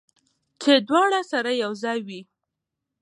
[0.61, 2.21] چې دواړه سره یو ځای وي